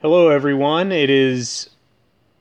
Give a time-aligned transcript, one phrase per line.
[0.00, 0.92] Hello, everyone.
[0.92, 1.70] It is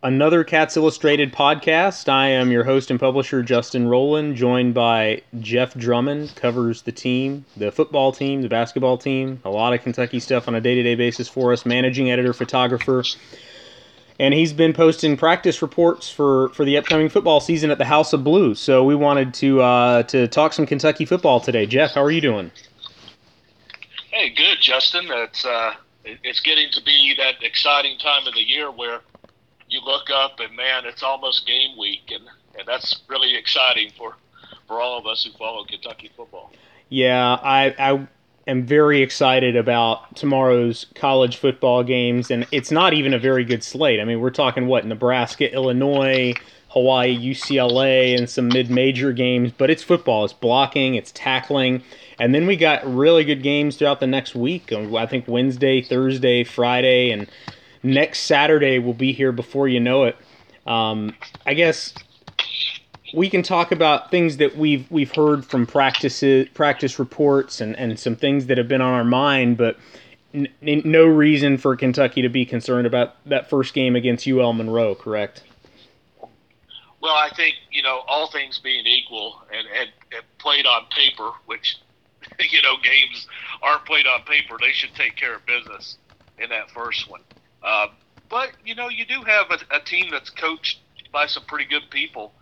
[0.04, 2.08] another Cats Illustrated podcast.
[2.08, 7.46] I am your host and publisher, Justin Rowland, joined by Jeff Drummond, covers the team,
[7.58, 10.84] the football team, the basketball team, a lot of Kentucky stuff on a day to
[10.84, 13.04] day basis for us, managing editor, photographer.
[14.19, 18.13] And he's been posting practice reports for, for the upcoming football season at the House
[18.13, 18.53] of Blue.
[18.53, 21.65] So we wanted to uh, to talk some Kentucky football today.
[21.65, 22.51] Jeff, how are you doing?
[24.11, 25.07] Hey, good, Justin.
[25.09, 25.73] It's uh,
[26.23, 29.02] it's getting to be that exciting time of the year where
[29.70, 32.23] you look up and man, it's almost game week, and,
[32.57, 34.15] and that's really exciting for
[34.67, 36.51] for all of us who follow Kentucky football.
[36.89, 38.07] Yeah, I I
[38.47, 43.63] am very excited about tomorrow's college football games, and it's not even a very good
[43.63, 43.99] slate.
[43.99, 46.33] I mean, we're talking what Nebraska, Illinois.
[46.70, 50.25] Hawaii, UCLA, and some mid-major games, but it's football.
[50.25, 51.81] It's blocking, it's tackling,
[52.20, 54.71] and then we got really good games throughout the next week.
[54.71, 57.27] I think Wednesday, Thursday, Friday, and
[57.84, 60.17] next Saturday will be here before you know it.
[60.67, 61.93] Um, I guess
[63.13, 68.00] we can talk about things that we've we've heard from practices, practice reports, and and
[68.00, 69.78] some things that have been on our mind, but.
[70.34, 74.94] N- no reason for Kentucky to be concerned about that first game against UL Monroe,
[74.94, 75.42] correct?
[77.02, 81.32] Well, I think you know all things being equal, and, and, and played on paper,
[81.46, 81.78] which
[82.52, 83.26] you know games
[83.62, 84.58] aren't played on paper.
[84.60, 85.98] They should take care of business
[86.38, 87.22] in that first one.
[87.64, 87.88] Uh,
[88.30, 90.80] but you know, you do have a, a, team that's coached
[91.12, 92.34] by some pretty good people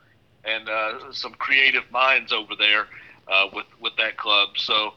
[0.46, 2.88] and uh, some creative minds over there
[3.28, 4.50] uh, with with that club.
[4.58, 4.94] So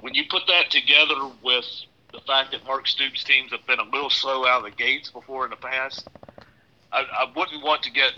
[0.00, 1.66] when you put that together with
[2.12, 5.10] the fact that Mark Stoops' teams have been a little slow out of the gates
[5.10, 6.08] before in the past,
[6.92, 8.12] I, I wouldn't want to get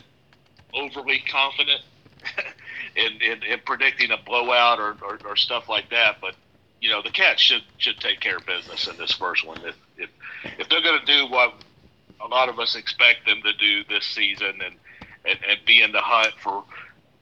[0.75, 1.81] overly confident
[2.97, 6.17] in, in, in, predicting a blowout or, or, or stuff like that.
[6.21, 6.35] But
[6.81, 9.59] you know, the Cats should should take care of business in this first one.
[9.65, 10.11] If if,
[10.59, 11.55] if they're going to do what
[12.21, 14.77] a lot of us expect them to do this season and,
[15.25, 16.65] and, and be in the hunt for,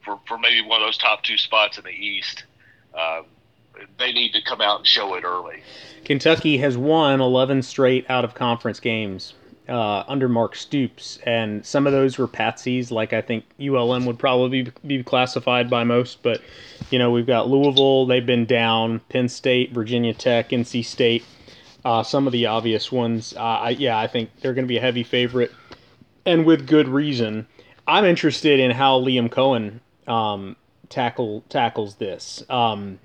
[0.04, 2.44] for for maybe one of those top two spots in the East,
[2.94, 3.24] um,
[3.98, 5.62] they need to come out and show it early.
[6.04, 9.34] Kentucky has won 11 straight out of conference games
[9.68, 14.18] uh, under Mark Stoops, and some of those were patsies, like I think ULM would
[14.18, 16.22] probably be, be classified by most.
[16.22, 16.40] But
[16.90, 19.00] you know, we've got Louisville; they've been down.
[19.10, 21.24] Penn State, Virginia Tech, NC State.
[21.84, 23.34] Uh, some of the obvious ones.
[23.36, 25.52] Uh, I, yeah, I think they're going to be a heavy favorite,
[26.24, 27.46] and with good reason.
[27.88, 30.56] I'm interested in how Liam Coen um,
[30.90, 32.44] tackle tackles this.
[32.50, 32.98] Um,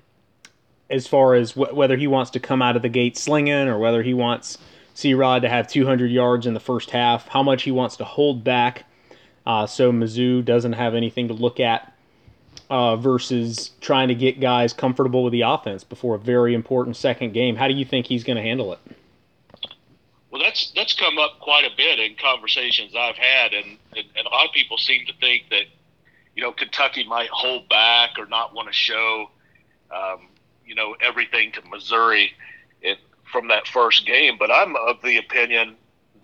[0.90, 3.78] as far as wh- whether he wants to come out of the gate slinging or
[3.78, 4.58] whether he wants
[4.92, 8.04] C Rod to have 200 yards in the first half, how much he wants to
[8.04, 8.84] hold back
[9.46, 11.92] uh, so Mizzou doesn't have anything to look at
[12.70, 17.32] uh, versus trying to get guys comfortable with the offense before a very important second
[17.32, 17.56] game.
[17.56, 18.78] How do you think he's going to handle it?
[20.54, 24.28] That's that's come up quite a bit in conversations I've had, and, and, and a
[24.28, 25.64] lot of people seem to think that
[26.36, 29.30] you know Kentucky might hold back or not want to show
[29.90, 30.28] um,
[30.64, 32.32] you know everything to Missouri
[33.32, 34.36] from that first game.
[34.38, 35.74] But I'm of the opinion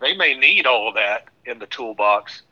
[0.00, 2.42] they may need all of that in the toolbox,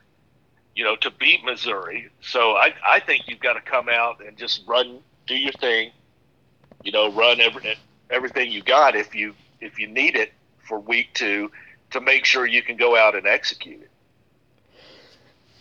[0.75, 2.11] you know, to beat Missouri.
[2.21, 5.93] So I, I think you've got to come out and just run, do your thing,
[6.83, 7.77] you know, run every,
[8.11, 11.51] everything you got if you if you need it for week two
[11.91, 13.91] to make sure you can go out and execute it.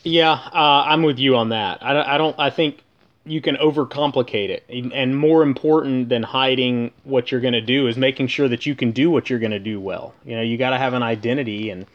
[0.03, 1.83] Yeah, uh, I'm with you on that.
[1.83, 2.37] I, I don't.
[2.39, 2.83] I think
[3.27, 4.63] you can overcomplicate it.
[4.69, 8.75] And more important than hiding what you're going to do is making sure that you
[8.75, 10.13] can do what you're going to do well.
[10.25, 11.85] You know, you got to have an identity and,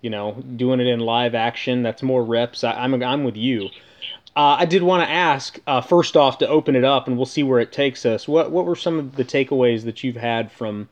[0.00, 2.62] you know, doing it in live action, that's more reps.
[2.62, 3.70] I, am I'm, I'm with you.
[4.34, 7.26] Uh, I did want to ask, uh, first off, to open it up and we'll
[7.26, 8.26] see where it takes us.
[8.26, 10.88] What, what were some of the takeaways that you've had from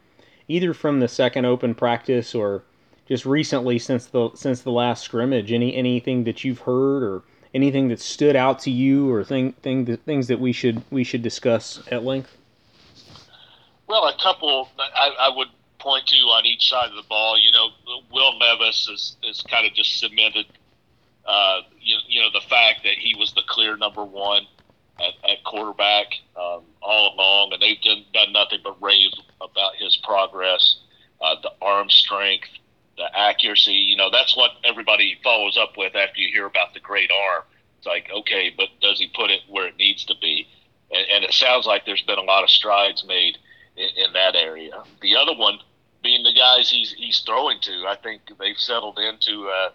[0.49, 2.63] either from the second open practice or
[3.11, 5.53] just recently since the, since the last scrimmage?
[5.53, 7.23] Any, anything that you've heard or
[7.53, 11.03] anything that stood out to you or thing, thing that, things that we should we
[11.05, 12.37] should discuss at length?
[13.89, 15.49] Well, a couple I, I would
[15.81, 17.37] point to on each side of the ball.
[17.39, 17.69] You know,
[18.13, 20.47] Will Levis is, is kind of just cemented,
[21.27, 24.47] uh, you, you know, the fact that he was the clear number one
[24.99, 26.07] at, at quarterback
[26.37, 30.77] um, all along, and they've done, done nothing but rave about his progress,
[31.21, 32.51] uh, the arm strength,
[33.31, 33.73] accuracy.
[33.73, 37.45] You know, that's what everybody follows up with after you hear about the great arm.
[37.79, 40.47] It's like, okay, but does he put it where it needs to be?
[40.91, 43.39] And, and it sounds like there's been a lot of strides made
[43.77, 44.83] in, in that area.
[45.01, 45.59] The other one
[46.03, 47.87] being the guys he's he's throwing to.
[47.87, 49.73] I think they've settled into a,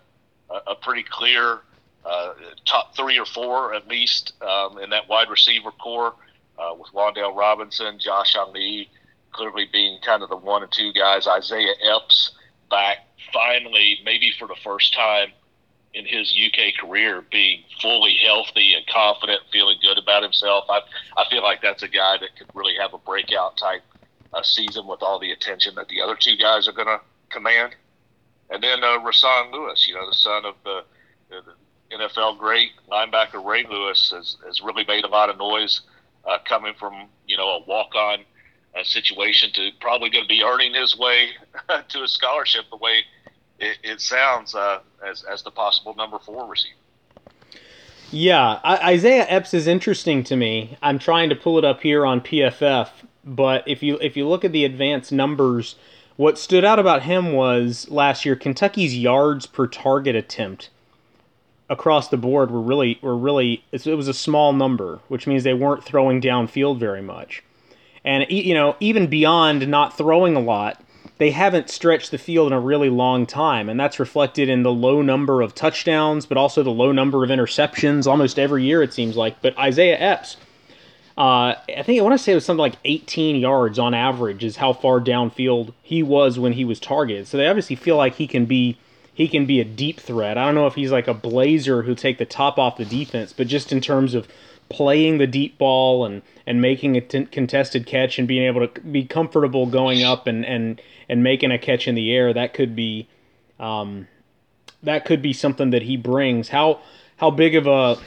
[0.68, 1.62] a pretty clear
[2.06, 2.34] uh,
[2.66, 6.14] top three or four at least um, in that wide receiver corps
[6.58, 8.90] uh, with Wan'Dale Robinson, Josh Ali,
[9.32, 11.28] clearly being kind of the one and two guys.
[11.28, 12.32] Isaiah Epps
[12.70, 12.98] back
[13.34, 15.30] finally maybe for the first time
[15.94, 20.66] in his UK career being fully healthy and confident, feeling good about himself.
[20.70, 20.82] I
[21.18, 23.84] I feel like that's a guy that could really have a breakout type
[24.34, 27.76] uh, season with all the attention that the other two guys are going to command.
[28.50, 30.84] And then uh, Rahsaan Lewis, you know, the son of the,
[31.30, 31.42] the
[31.96, 35.82] NFL great linebacker Ray Lewis, has, has really made a lot of noise
[36.26, 38.20] uh, coming from you know a walk on
[38.84, 41.30] situation to probably going to be earning his way
[41.90, 43.04] to a scholarship the way
[43.60, 46.76] it, it sounds uh, as, as the possible number four receiver.
[48.12, 50.78] Yeah, I, Isaiah Epps is interesting to me.
[50.82, 52.90] I'm trying to pull it up here on PFF,
[53.24, 55.76] but if you if you look at the advanced numbers,
[56.16, 60.70] what stood out about him was last year Kentucky's yards per target attempt
[61.68, 65.54] across the board were really were really it was a small number, which means they
[65.54, 67.44] weren't throwing downfield very much.
[68.06, 70.82] And you know, even beyond not throwing a lot,
[71.18, 74.72] they haven't stretched the field in a really long time, and that's reflected in the
[74.72, 78.94] low number of touchdowns, but also the low number of interceptions almost every year it
[78.94, 79.42] seems like.
[79.42, 80.38] But Isaiah Epps,
[81.18, 84.44] uh, I think I want to say it was something like 18 yards on average
[84.44, 87.28] is how far downfield he was when he was targeted.
[87.28, 88.78] So they obviously feel like he can be
[89.14, 90.38] he can be a deep threat.
[90.38, 93.32] I don't know if he's like a blazer who take the top off the defense,
[93.32, 94.28] but just in terms of
[94.70, 98.82] playing the deep ball and and making a t- contested catch and being able to
[98.82, 102.76] be comfortable going up and and and making a catch in the air, that could
[102.76, 103.08] be
[103.60, 104.08] um,
[104.84, 106.50] that could be something that he brings.
[106.50, 106.80] How
[107.18, 107.98] how big of a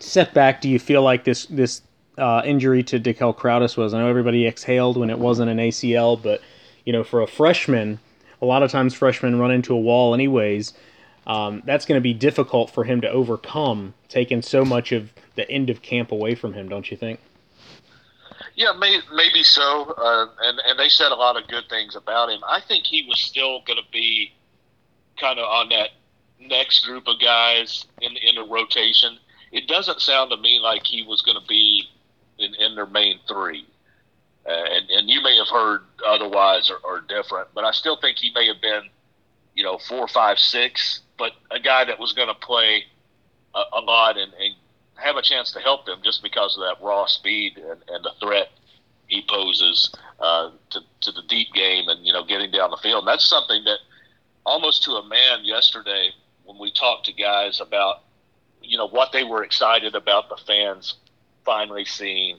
[0.00, 1.82] setback do you feel like this this
[2.16, 3.94] uh, injury to DeKel Crowdus was?
[3.94, 6.40] I know everybody exhaled when it wasn't an ACL, but
[6.84, 8.00] you know for a freshman
[8.40, 10.74] a lot of times freshmen run into a wall anyways.
[11.26, 15.48] Um, that's going to be difficult for him to overcome, taking so much of the
[15.48, 17.20] end of camp away from him, don't you think?
[18.56, 19.84] Yeah, may, maybe so.
[19.96, 22.40] Uh, and and they said a lot of good things about him.
[22.46, 24.32] I think he was still going to be
[25.16, 25.90] kind of on that
[26.40, 29.18] next group of guys in in the rotation.
[29.52, 31.88] It doesn't sound to me like he was going to be
[32.38, 33.64] in, in their main three.
[34.44, 38.18] Uh, and, and you may have heard otherwise or, or different, but I still think
[38.18, 38.82] he may have been,
[39.54, 42.84] you know, four, five, six, but a guy that was going to play
[43.54, 44.54] a, a lot and, and
[44.98, 48.12] have a chance to help them just because of that raw speed and, and the
[48.20, 48.50] threat
[49.06, 53.02] he poses uh, to, to the deep game and you know getting down the field.
[53.02, 53.78] And that's something that
[54.44, 56.10] almost to a man yesterday
[56.44, 58.04] when we talked to guys about
[58.62, 60.94] you know what they were excited about the fans
[61.44, 62.38] finally seeing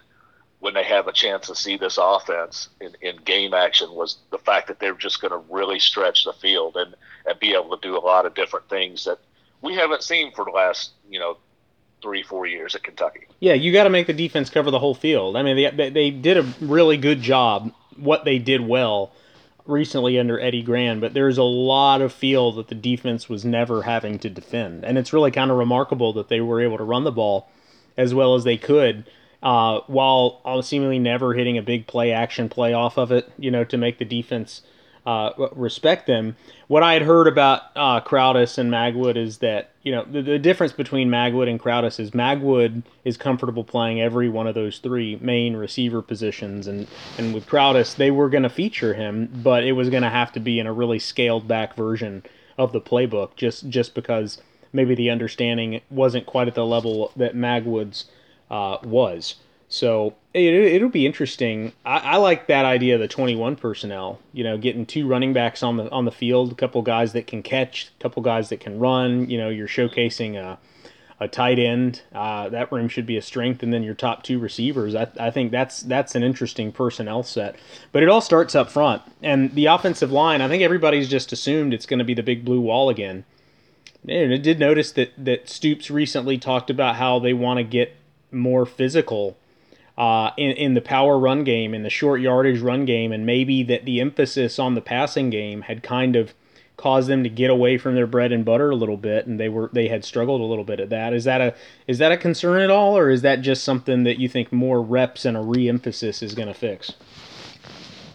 [0.59, 4.38] when they have a chance to see this offense in, in game action was the
[4.38, 6.95] fact that they're just going to really stretch the field and,
[7.25, 9.19] and be able to do a lot of different things that
[9.61, 11.38] we haven't seen for the last, you know,
[12.01, 13.28] three, four years at Kentucky.
[13.40, 15.36] Yeah, you got to make the defense cover the whole field.
[15.36, 19.12] I mean, they, they did a really good job, what they did well
[19.66, 23.84] recently under Eddie Gran, but there's a lot of field that the defense was never
[23.84, 24.84] having to defend.
[24.84, 27.50] And it's really kind of remarkable that they were able to run the ball
[27.96, 29.06] as well as they could
[29.42, 33.63] uh, while seemingly never hitting a big play action play off of it, you know,
[33.63, 34.62] to make the defense
[35.09, 36.35] uh, respect them.
[36.67, 40.38] What I had heard about uh, Crowdus and Magwood is that, you know, the, the
[40.38, 45.17] difference between Magwood and Crowdus is Magwood is comfortable playing every one of those three
[45.19, 46.67] main receiver positions.
[46.67, 50.11] And, and with Crowdus, they were going to feature him, but it was going to
[50.11, 52.21] have to be in a really scaled back version
[52.59, 54.39] of the playbook just, just because
[54.71, 58.06] maybe the understanding wasn't quite at the level that Magwood's
[58.51, 59.37] uh, was.
[59.69, 61.73] So it, will be interesting.
[61.85, 64.19] I, I, like that idea of the 21 personnel.
[64.33, 67.28] You know, getting two running backs on the on the field, a couple guys that
[67.28, 69.30] can catch, a couple guys that can run.
[69.30, 70.57] You know, you're showcasing a,
[71.19, 72.02] a tight end.
[72.11, 74.95] Uh, that room should be a strength, and then your top two receivers.
[74.95, 77.56] I, I think that's that's an interesting personnel set.
[77.92, 80.42] But it all starts up front, and the offensive line.
[80.42, 83.23] I think everybody's just assumed it's going to be the big blue wall again.
[84.07, 87.95] And I did notice that that Stoops recently talked about how they want to get
[88.31, 89.38] more physical
[89.99, 93.63] uh, in, in the power run game, in the short yardage run game, and maybe
[93.63, 96.33] that the emphasis on the passing game had kind of
[96.77, 99.49] caused them to get away from their bread and butter a little bit, and they
[99.49, 101.11] were they had struggled a little bit at that.
[101.13, 101.53] Is that a
[101.85, 104.81] is that a concern at all, or is that just something that you think more
[104.81, 106.94] reps and a re-emphasis is going to fix?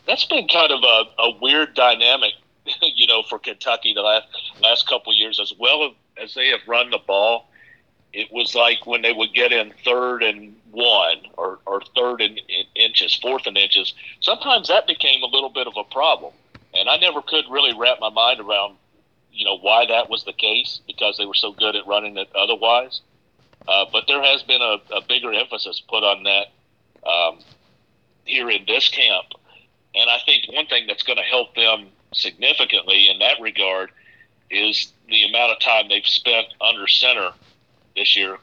[0.06, 2.32] That's been kind of a, a weird dynamic,
[2.82, 4.26] you know, for Kentucky the last
[4.62, 7.50] last couple years, as well as they have run the ball
[8.14, 12.38] it was like when they would get in third and one or, or third and
[12.38, 16.32] in inches, fourth and inches, sometimes that became a little bit of a problem.
[16.74, 18.76] And I never could really wrap my mind around,
[19.32, 22.28] you know, why that was the case because they were so good at running it
[22.36, 23.00] otherwise.
[23.66, 26.46] Uh, but there has been a, a, bigger emphasis put on that
[27.08, 27.38] um,
[28.24, 29.26] here in this camp.
[29.94, 33.90] And I think one thing that's going to help them significantly in that regard
[34.50, 37.32] is the amount of time they've spent under center
[37.96, 38.38] this year,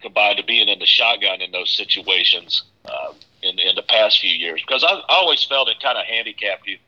[0.00, 4.34] combined to being in the shotgun in those situations uh, in in the past few
[4.34, 4.62] years.
[4.66, 6.78] Because I, I always felt it kind of handicapped you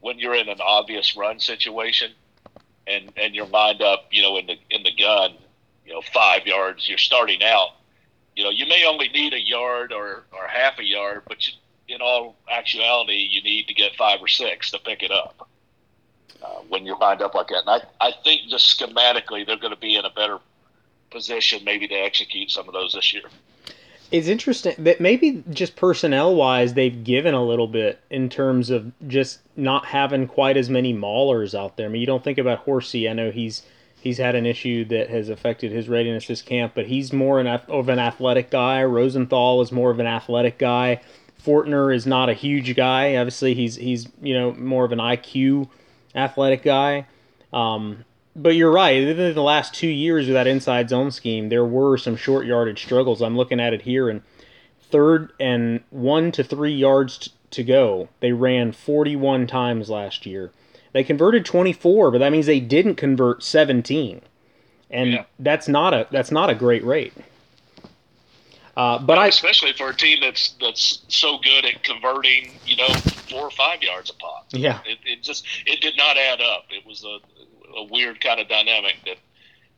[0.00, 2.12] when you're in an obvious run situation,
[2.86, 5.34] and and you're lined up, you know, in the in the gun,
[5.86, 6.88] you know, five yards.
[6.88, 7.70] You're starting out.
[8.36, 11.52] You know, you may only need a yard or, or half a yard, but you,
[11.86, 15.48] in all actuality, you need to get five or six to pick it up
[16.42, 17.62] uh, when you're lined up like that.
[17.66, 20.38] And I, I think just schematically, they're going to be in a better
[21.14, 23.22] position maybe to execute some of those this year.
[24.10, 28.92] It's interesting that maybe just personnel wise, they've given a little bit in terms of
[29.08, 31.86] just not having quite as many maulers out there.
[31.86, 33.08] I mean, you don't think about Horsey.
[33.08, 33.62] I know he's
[34.00, 37.46] he's had an issue that has affected his readiness this camp, but he's more an,
[37.46, 38.84] of an athletic guy.
[38.84, 41.00] Rosenthal is more of an athletic guy.
[41.42, 43.16] Fortner is not a huge guy.
[43.16, 45.68] Obviously, he's he's you know more of an IQ
[46.14, 47.06] athletic guy.
[47.52, 48.04] Um,
[48.36, 48.96] but you're right.
[48.96, 52.82] In the last two years of that inside zone scheme, there were some short yardage
[52.82, 53.22] struggles.
[53.22, 54.22] I'm looking at it here, and
[54.90, 60.50] third and one to three yards to go, they ran 41 times last year.
[60.92, 64.20] They converted 24, but that means they didn't convert 17,
[64.90, 65.24] and yeah.
[65.38, 67.12] that's not a that's not a great rate.
[68.76, 72.88] Uh, but I, especially for a team that's that's so good at converting, you know,
[73.28, 74.46] four or five yards a pop.
[74.50, 76.66] Yeah, it, it just it did not add up.
[76.70, 77.18] It was a,
[77.76, 79.16] a weird kind of dynamic that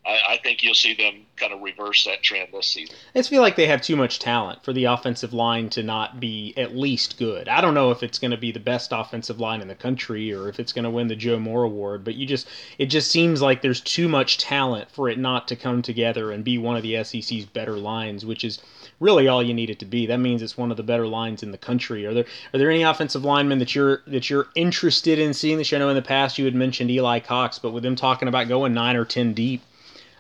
[0.07, 2.95] I, I, think you'll see them kind of reverse that trend this season.
[3.15, 6.55] I feel like they have too much talent for the offensive line to not be
[6.57, 7.49] at least good.
[7.49, 10.33] I don't know if it's going to be the best offensive line in the country
[10.33, 12.47] or if it's going to win the Joe Moore Award, but you just
[12.79, 16.45] it just seems like there's too much talent for it not to come together and
[16.45, 18.61] be one of the SEC's better lines, which is
[19.01, 20.07] really all you need it to be.
[20.07, 22.07] That means it's one of the better lines in the country.
[22.07, 22.25] Are there
[22.55, 25.73] are there any offensive linemen that you're that you're interested in seeing this?
[25.73, 28.49] I know in the past you had mentioned Eli Cox, but with them talking about
[28.49, 29.63] going nine or ten deep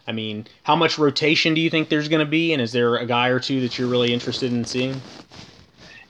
[0.06, 2.96] I mean, how much rotation do you think there's going to be, and is there
[2.96, 5.00] a guy or two that you're really interested in seeing?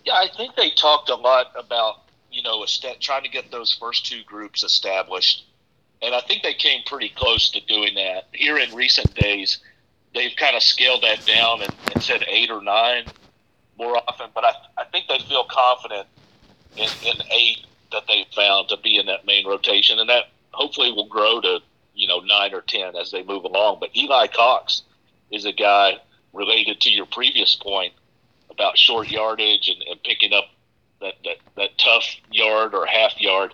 [0.05, 2.65] Yeah, I think they talked a lot about you know
[3.01, 5.47] trying to get those first two groups established,
[6.03, 8.29] and I think they came pretty close to doing that.
[8.33, 9.59] Here in recent days,
[10.15, 13.05] they've kind of scaled that down and, and said eight or nine
[13.79, 16.07] more often, but I, I think they feel confident
[16.77, 20.93] in, in eight that they found to be in that main rotation, and that hopefully
[20.93, 21.61] will grow to
[21.95, 23.79] you know nine or ten as they move along.
[23.81, 24.83] But Eli Cox
[25.31, 25.99] is a guy
[26.33, 27.93] related to your previous point
[28.51, 30.45] about short yardage and, and picking up
[31.01, 33.53] that, that, that tough yard or half yard,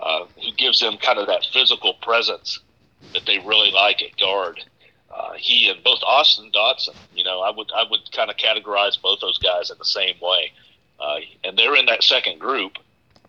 [0.00, 2.60] uh, who gives them kind of that physical presence
[3.12, 4.64] that they really like at guard.
[5.14, 9.00] Uh, he and both Austin Dotson, you know, I would I would kind of categorize
[9.00, 10.52] both those guys in the same way,
[11.00, 12.78] uh, and they're in that second group,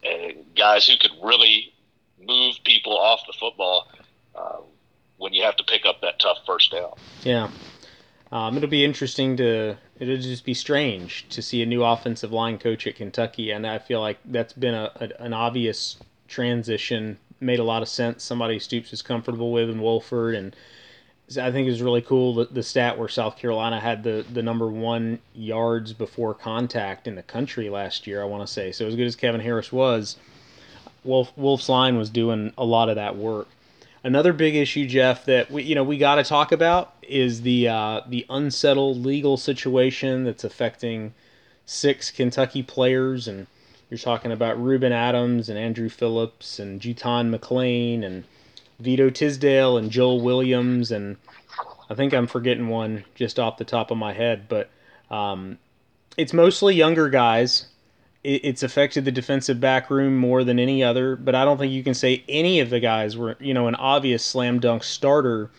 [0.06, 1.74] uh, guys who could really
[2.22, 3.88] move people off the football
[4.36, 4.58] uh,
[5.18, 6.94] when you have to pick up that tough first down.
[7.24, 7.50] Yeah.
[8.32, 9.76] Um, it'll be interesting to.
[10.00, 13.80] It'll just be strange to see a new offensive line coach at Kentucky, and I
[13.80, 17.18] feel like that's been a, a an obvious transition.
[17.40, 18.24] Made a lot of sense.
[18.24, 20.56] Somebody Stoops is comfortable with in Wolford, and
[21.38, 24.42] I think it was really cool the, the stat where South Carolina had the, the
[24.42, 28.22] number one yards before contact in the country last year.
[28.22, 28.88] I want to say so.
[28.88, 30.18] As good as Kevin Harris was,
[31.04, 33.48] Wolf Wolf's line was doing a lot of that work.
[34.04, 37.68] Another big issue, Jeff, that we you know we got to talk about is the
[37.68, 41.14] uh, the unsettled legal situation that's affecting
[41.66, 43.46] six Kentucky players, and
[43.90, 48.24] you're talking about Rueben Adams and Andru Phillips and JuTahn McClain and
[48.80, 51.18] Vito Tisdale and Joel Williams, and
[51.90, 54.70] I think I'm forgetting one just off the top of my head, but
[55.12, 55.58] um,
[56.18, 57.66] it's mostly younger guys
[58.24, 61.16] it's affected the defensive back room more than any other.
[61.16, 63.76] But I don't think you can say any of the guys were, you know, an
[63.76, 65.50] obvious slam dunk starter.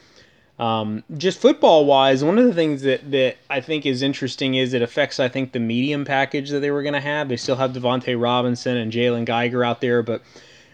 [0.59, 4.75] Um, just football wise, one of the things that, that I think is interesting is
[4.75, 7.31] it affects, I think, the medium package that they were going to have.
[7.31, 10.21] They still have Devontae Robinson and Jalen Geiger out there, but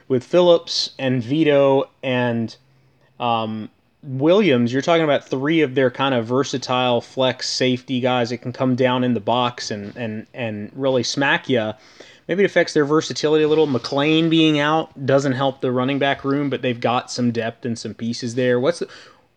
[0.09, 2.57] with Phillips and Vito and
[3.19, 3.71] um,
[4.03, 8.53] Williams, you're talking about three of their kind of versatile flex safety guys that can
[8.53, 11.73] come down in the box and and and really smack you.
[12.29, 13.67] Maybe it affects their versatility a little.
[13.67, 17.79] McClain being out doesn't help the running back room, but they've got some depth and
[17.79, 18.61] some pieces there.
[18.61, 18.89] What's the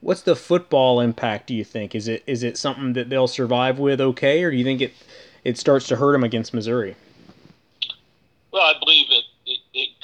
[0.01, 1.47] what's the football impact?
[1.47, 4.57] Do you think is it is it something that they'll survive with okay, or do
[4.57, 4.93] you think it
[5.43, 6.95] it starts to hurt them against Missouri?
[8.51, 9.08] Well, I believe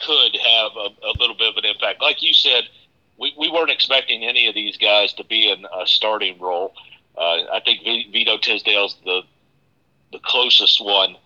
[0.06, 2.66] could have a, a little bit of an impact, like you said
[3.18, 6.74] we, we weren't expecting any of these guys to be in a starting role.
[7.18, 9.22] Uh, I think Vito Tisdale's the
[10.12, 11.18] the closest one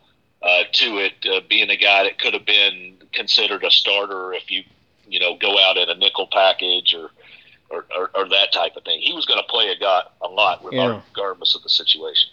[0.41, 4.49] uh, to it, uh, being a guy that could have been considered a starter if
[4.51, 4.63] you
[5.07, 7.09] you know go out in a nickel package or
[7.71, 8.99] or, or, or that type of thing.
[8.99, 11.59] He was going to play a, guy, a lot regardless yeah.
[11.59, 12.31] of the situation.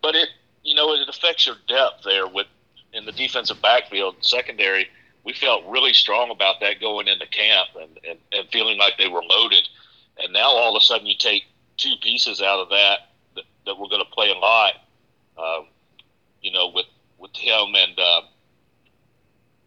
[0.00, 0.28] But it,
[0.62, 2.46] you know, it affects your depth there with
[2.92, 4.88] in the defensive backfield, secondary.
[5.28, 9.08] We felt really strong about that going into camp and, and, and feeling like they
[9.08, 9.68] were loaded.
[10.16, 11.44] And now all of a sudden you take
[11.76, 14.72] two pieces out of that that, that were going to play a lot.
[15.36, 15.66] Um,
[16.40, 16.86] you know, with
[17.18, 18.20] with him and uh,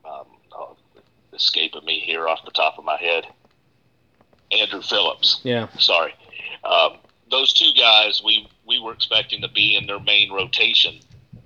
[0.04, 0.78] um, oh,
[1.32, 3.28] escaping me here off the top of my head.
[4.52, 5.42] Andru Phillips.
[5.44, 5.68] Yeah.
[5.78, 6.16] Sorry.
[6.64, 6.98] Um,
[7.30, 11.02] those two guys we we were expecting to be in their main rotation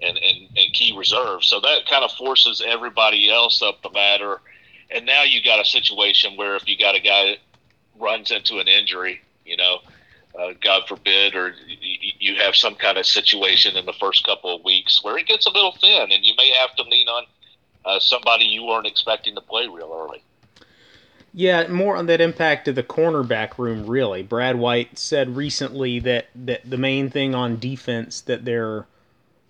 [0.06, 1.48] and, and, and key reserves.
[1.48, 4.42] So that kind of forces everybody else up the ladder.
[4.92, 7.38] And now you got a situation where if you got a guy that
[8.00, 9.80] runs into an injury, you know,
[10.40, 11.56] uh, God forbid, or
[12.20, 15.46] you have some kind of situation in the first couple of weeks where it gets
[15.46, 17.24] a little thin, and you may have to lean on
[17.86, 20.22] uh, somebody you weren't expecting to play real early.
[21.34, 24.24] Yeah, more on that impact of the cornerback room, really.
[24.24, 28.88] Brad White said recently that, that the main thing on defense that they're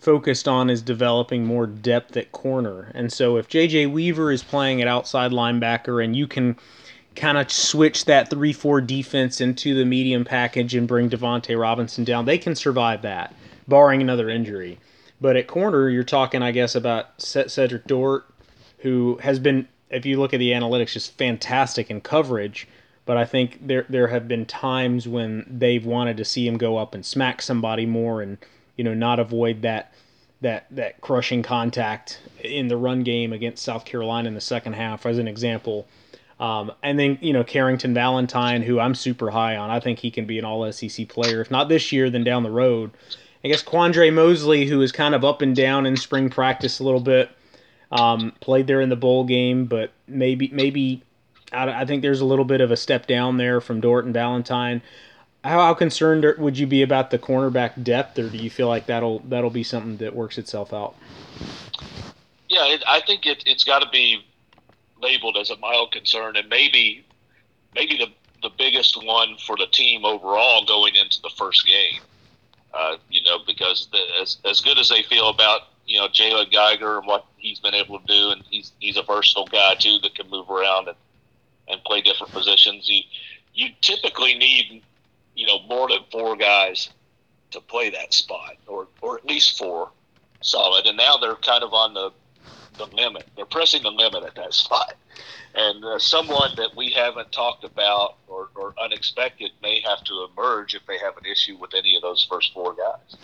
[0.06, 2.92] focused on is developing more depth at corner.
[2.94, 6.58] And so if JJ Weaver is playing at outside linebacker and you can
[7.16, 12.04] kind of switch that 3 4 defense into the medium package and bring Devontae Robinson
[12.04, 13.34] down, they can survive that,
[13.68, 14.78] barring another injury.
[15.20, 18.28] But at corner, you're talking, I guess, about Cedric Dort,
[18.80, 22.68] who has been if you look at the analytics, just fantastic in coverage.
[23.06, 26.78] But I think there there have been times when they've wanted to see him go
[26.78, 28.38] up and smack somebody more, and
[28.76, 29.94] you know not avoid that
[30.42, 35.06] that that crushing contact in the run game against South Carolina in the second half,
[35.06, 35.88] as an example.
[36.40, 39.70] Um, and then you know Carrington Valentine, who I'm super high on.
[39.70, 42.44] I think he can be an All SEC player, if not this year, then down
[42.44, 42.92] the road.
[43.44, 46.84] I guess Quandre Mosley, who is kind of up and down in spring practice a
[46.84, 47.30] little bit.
[47.92, 51.04] Um, played there in the bowl game, but maybe maybe
[51.52, 54.14] I, I, think there's a little bit of a step down there from Dort and
[54.14, 54.82] Valentine.
[55.46, 59.20] How, concerned would you be about the cornerback depth, or do you feel like that'll
[59.20, 60.96] that'll be something that works itself out?
[62.50, 64.26] Yeah, it, I think it, it's got to be
[65.00, 67.06] labeled as a mild concern, and maybe
[67.76, 68.08] maybe the
[68.42, 72.02] the biggest one for the team overall going into the first game.
[72.74, 76.52] Uh, you know, because the, as as good as they feel about you know Jalen
[76.52, 80.00] Geiger and what he's been able to do, and he's he's a versatile guy too
[80.02, 80.98] that can move around and
[81.68, 82.90] and play different positions.
[82.90, 83.04] You
[83.54, 84.82] you typically need
[85.36, 86.90] you know more than four guys
[87.52, 89.92] to play that spot, or or at least four
[90.42, 90.86] solid.
[90.86, 92.12] And now they're kind of on the
[92.78, 93.26] the limit.
[93.36, 94.96] They're pressing the limit at that spot.
[95.58, 100.76] And uh, someone that we haven't talked about or, or unexpected may have to emerge
[100.76, 103.16] if they have an issue with any of those first four guys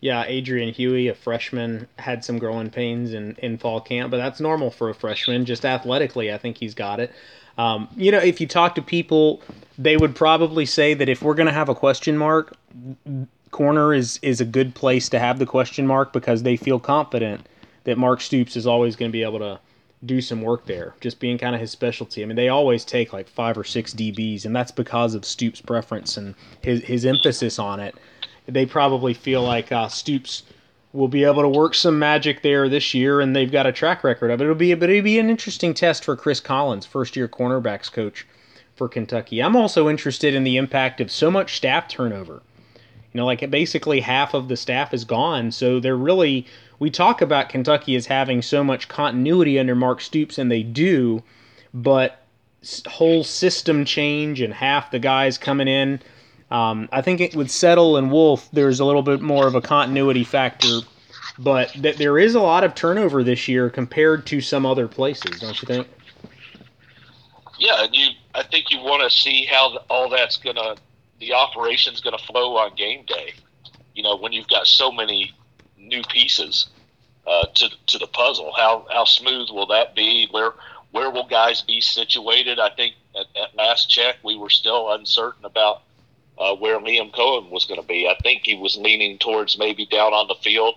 [0.00, 4.40] yeah, Adrian Huey, a freshman, had some growing pains in, in fall camp, but that's
[4.40, 5.44] normal for a freshman.
[5.44, 7.12] Just athletically, I think he's got it.
[7.58, 9.42] Um, you know, if you talk to people,
[9.82, 12.56] they would probably say that if we're going to have a question mark,
[13.50, 17.46] corner is is a good place to have the question mark because they feel confident
[17.84, 19.58] that Mark Stoops is always going to be able to
[20.04, 22.22] do some work there, just being kind of his specialty.
[22.22, 25.60] I mean, they always take like five or six DBs, and that's because of Stoops'
[25.60, 27.94] preference and his his emphasis on it
[28.46, 30.42] they probably feel like uh, Stoops
[30.92, 34.02] will be able to work some magic there this year, and they've got a track
[34.02, 34.44] record of it.
[34.44, 38.26] It'll be, but it'll be an interesting test for Chris Collins, first year cornerbacks coach
[38.80, 39.42] for Kentucky.
[39.42, 42.40] I'm also interested in the impact of so much staff turnover.
[43.12, 46.46] You know, like basically half of the staff is gone, so they're really.
[46.78, 51.22] We talk about Kentucky as having so much continuity under Mark Stoops, and they do,
[51.74, 52.22] but
[52.86, 56.00] whole system change and half the guys coming in
[56.50, 59.60] um, I think it, with Settle and Wolf, there's a little bit more of a
[59.60, 60.80] continuity factor,
[61.38, 65.38] but th- there is a lot of turnover this year compared to some other places,
[65.38, 65.88] don't you think?
[67.58, 68.10] Yeah, you.
[68.40, 70.76] I think you want to see how all that's gonna,
[71.18, 73.34] the operation's gonna flow on game day.
[73.94, 75.32] You know, when you've got so many
[75.76, 76.70] new pieces
[77.26, 80.26] uh, to to the puzzle, how how smooth will that be?
[80.30, 80.54] Where
[80.90, 82.58] where will guys be situated?
[82.58, 85.82] I think at, at last check, we were still uncertain about
[86.38, 88.08] uh, where Liam Coen was going to be.
[88.08, 90.76] I think he was leaning towards maybe down on the field,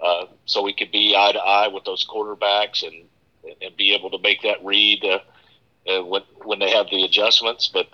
[0.00, 3.04] uh, so he could be eye to eye with those quarterbacks and
[3.62, 5.20] and be able to make that read uh,
[5.88, 7.70] uh, when when they have the adjustments.
[7.72, 7.88] But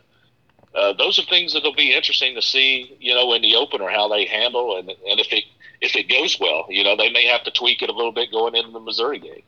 [0.75, 4.09] uh, those are things that'll be interesting to see, you know, in the opener how
[4.09, 5.45] they handle and and if it
[5.81, 8.31] if it goes well, you know, they may have to tweak it a little bit
[8.31, 9.43] going into the Missouri game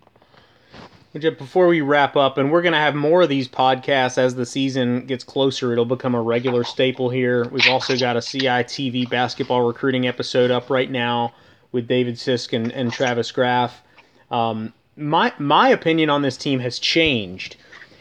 [1.20, 4.46] before we wrap up, and we're going to have more of these podcasts as the
[4.46, 5.72] season gets closer.
[5.72, 7.48] It'll become a regular staple here.
[7.48, 11.34] We've also got a CITV basketball recruiting episode up right now
[11.72, 13.82] with David Sisk and, and Travis Graf.
[14.30, 17.56] Um, my my opinion on this team has changed,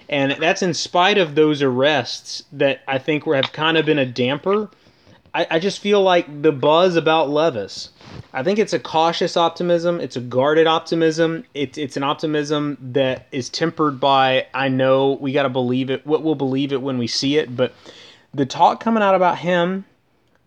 [0.10, 4.06] And that's in spite of those arrests that I think have kind of been a
[4.06, 4.70] damper.
[5.34, 7.90] I, I just feel like the buzz about Levis.
[8.34, 10.00] I think it's a cautious optimism.
[10.00, 11.44] It's a guarded optimism.
[11.54, 16.06] It's it's an optimism that is tempered by I know we got to believe it.
[16.06, 17.56] What we'll believe it when we see it.
[17.56, 17.74] But
[18.34, 19.86] the talk coming out about him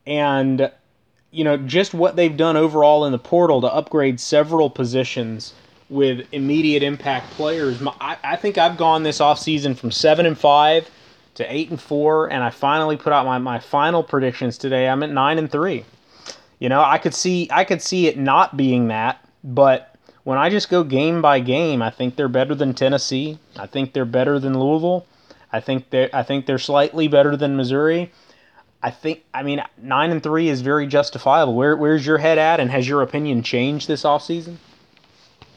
[0.07, 0.71] and
[1.31, 5.53] you know just what they've done overall in the portal to upgrade several positions
[5.91, 7.81] with immediate impact players.
[8.01, 10.91] I, I think I've gone this offseason from seven and five
[11.35, 14.89] to eight and four, and I finally put out my, my final predictions today.
[14.89, 15.85] I'm at nine and three.
[16.59, 20.51] You know, I could see I could see it not being that, but when I
[20.51, 23.39] just go game by game, I think they're better than Tennessee.
[23.57, 25.07] I think they're better than Louisville.
[25.53, 28.11] I think they I think they're slightly better than Missouri.
[28.83, 31.55] I think I mean nine and three is very justifiable.
[31.55, 34.57] Where where's your head at, and has your opinion changed this offseason?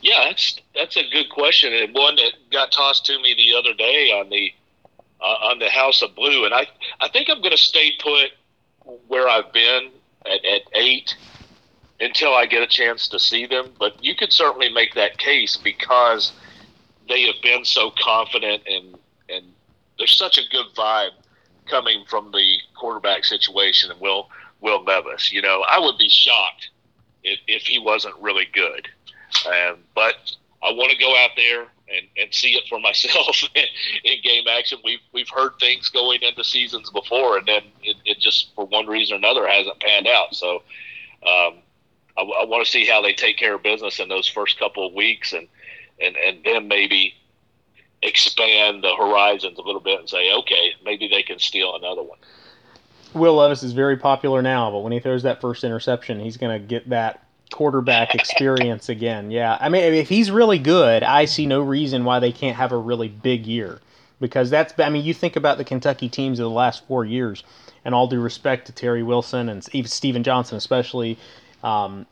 [0.02, 3.74] Yeah, that's that's a good question, and one that got tossed to me the other
[3.74, 4.52] day on the
[5.22, 6.68] uh, on the House of Blue, and I
[7.00, 8.32] I think I'm going to stay put
[9.08, 9.90] where I've been
[10.26, 11.16] at, at eight
[12.00, 13.70] until I get a chance to see them.
[13.80, 16.34] But you could certainly make that case because
[17.08, 18.98] they have been so confident and
[19.30, 19.46] and
[19.98, 21.12] there's such a good vibe
[21.68, 24.30] coming from the quarterback situation and Will
[24.62, 25.32] Will Levis.
[25.32, 26.70] You know, I would be shocked
[27.24, 28.88] if, if he wasn't really good.
[29.46, 30.16] Um, but
[30.64, 34.80] I want to go out there and, and see it for myself in game action.
[34.84, 38.88] We've we've heard things going into seasons before, and then it, it just for one
[38.88, 40.36] reason or another hasn't panned out.
[40.36, 40.56] So
[41.24, 41.62] um,
[42.18, 44.88] I, I want to see how they take care of business in those first couple
[44.88, 45.48] of weeks, and
[46.00, 47.16] and and then maybe
[48.04, 52.18] expand the horizons a little bit and say, okay, maybe they can steal another one.
[53.14, 56.60] Will Levis is very popular now, but when he throws that first interception, he's going
[56.60, 59.32] to get that quarterback experience again.
[59.32, 62.72] Yeah, I mean, if he's really good, I see no reason why they can't have
[62.72, 63.80] a really big year.
[64.20, 67.44] Because that's, I mean, you think about the Kentucky teams of the last four years,
[67.84, 71.18] and all due respect to Terry Wilson and Stephen Johnson, especially,
[71.64, 72.06] um,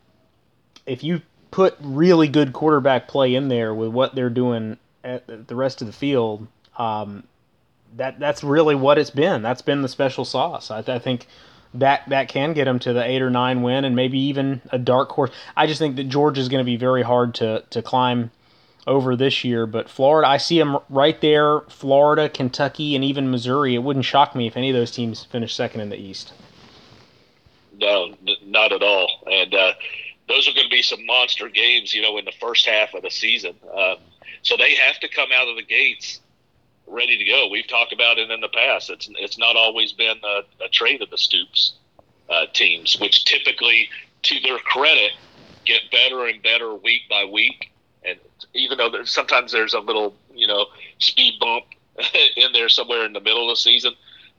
[0.86, 1.22] if you
[1.52, 5.86] put really good quarterback play in there with what they're doing at the rest of
[5.86, 6.48] the field,
[6.78, 7.22] um,
[7.96, 9.42] that that's really what it's been.
[9.42, 10.70] That's been the special sauce.
[10.70, 11.26] I, I think
[11.74, 14.78] that that can get them to the eight or nine win and maybe even a
[14.78, 15.30] dark horse.
[15.56, 18.30] I just think that Georgia is going to be very hard to to climb
[18.86, 19.66] over this year.
[19.66, 21.60] But Florida, I see them right there.
[21.68, 23.74] Florida, Kentucky, and even Missouri.
[23.74, 26.32] It wouldn't shock me if any of those teams finish second in the East.
[27.76, 29.08] No, n- not at all.
[29.30, 29.72] And uh,
[30.28, 33.02] those are going to be some monster games, you know, in the first half of
[33.02, 33.54] the season.
[33.74, 33.94] Uh,
[34.42, 36.20] so they have to come out of the gates
[36.90, 37.48] ready to go.
[37.48, 38.90] We've talked about it in the past.
[38.90, 41.74] It's it's not always been a, a trade of the Stoops
[42.28, 43.88] uh, teams, which typically,
[44.22, 45.12] to their credit,
[45.64, 47.72] get better and better week by week.
[48.04, 48.18] And
[48.54, 50.66] even though there's, sometimes there's a little you know
[50.98, 51.66] speed bump
[52.36, 53.94] in there somewhere in the middle of the season,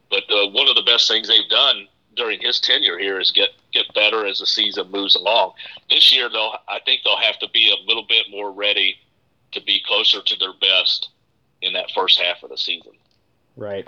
[0.09, 3.49] but uh, one of the best things they've done during his tenure here is get
[3.71, 5.53] get better as the season moves along.
[5.89, 8.97] This year, they'll I think they'll have to be a little bit more ready
[9.51, 11.09] to be closer to their best
[11.62, 12.93] in that first half of the season.
[13.56, 13.88] Right.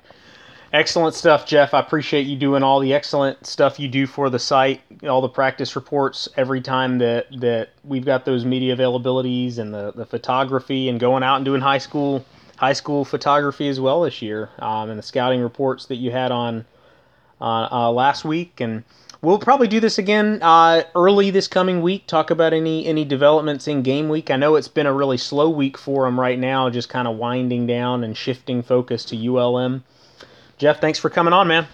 [0.74, 1.76] Excellent stuff, Jeff.
[1.76, 5.30] I appreciate you doing all the excellent stuff you do for the site, all the
[5.30, 10.90] practice reports every time that, that we've got those media availabilities and the, the photography
[10.90, 12.26] and going out and doing high school
[12.58, 16.32] high school photography as well this year um, and the scouting reports that you had
[16.32, 16.66] on
[17.42, 18.84] uh, uh, last week and
[19.24, 22.06] we'll probably do this again uh, early this coming week.
[22.06, 24.30] Talk about any any developments in game week.
[24.30, 27.18] I know it's been a really slow week for them right now, just kind of
[27.18, 29.84] winding down and shifting focus to ULM.
[30.60, 31.66] Jeff, thanks for coming on, man.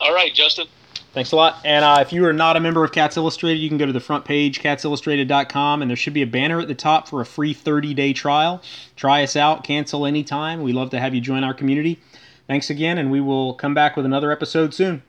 [0.00, 0.66] All right, Justin.
[1.14, 1.56] Thanks a lot.
[1.64, 3.92] And uh, if you are not a member of Cats Illustrated, you can go to
[3.92, 7.24] the front page, catsillustrated.com, and there should be a banner at the top for a
[7.24, 8.60] free 30 day trial.
[8.96, 10.62] Try us out, cancel anytime.
[10.62, 12.00] We love to have you join our community.
[12.46, 15.02] Thanks again, and we will come back with another episode soon.